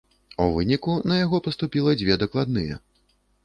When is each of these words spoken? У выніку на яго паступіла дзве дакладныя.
У 0.45 0.47
выніку 0.55 0.95
на 1.11 1.19
яго 1.19 1.41
паступіла 1.49 1.95
дзве 2.03 2.21
дакладныя. 2.27 2.83